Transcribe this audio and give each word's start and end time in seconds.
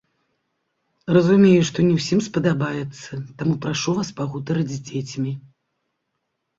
Разумею, 1.17 1.61
што 1.69 1.85
не 1.91 1.99
ўсім 1.99 2.19
спадабаецца, 2.29 3.11
таму 3.43 3.53
прашу 3.69 3.91
вас 4.01 4.13
пагутарыць 4.19 4.71
з 4.77 4.85
дзецьмі. 4.93 5.41